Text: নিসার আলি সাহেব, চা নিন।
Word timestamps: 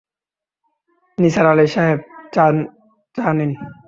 নিসার 1.17 1.45
আলি 1.51 1.65
সাহেব, 1.73 1.99
চা 3.15 3.25
নিন। 3.37 3.51